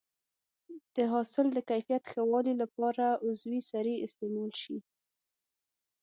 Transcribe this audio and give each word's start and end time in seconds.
د 0.95 0.97
حاصل 1.11 1.45
د 1.53 1.57
کیفیت 1.69 2.03
ښه 2.11 2.21
والي 2.31 2.53
لپاره 2.61 3.03
عضوي 3.25 3.61
سرې 3.71 3.95
استعمال 4.05 4.51
شي. 4.61 4.77